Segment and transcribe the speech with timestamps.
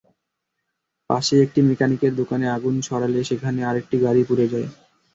[1.09, 4.67] পাশেই একটি মেকানিকের দোকানে আগুন ছড়ালে সেখানে আরেকটি গাড়ি পুড়ে যায়।